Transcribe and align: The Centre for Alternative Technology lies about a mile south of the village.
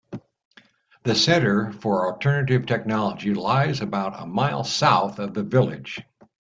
The 1.03 1.13
Centre 1.13 1.71
for 1.73 2.11
Alternative 2.11 2.65
Technology 2.65 3.35
lies 3.35 3.81
about 3.81 4.19
a 4.19 4.25
mile 4.25 4.63
south 4.63 5.19
of 5.19 5.35
the 5.35 5.43
village. 5.43 6.01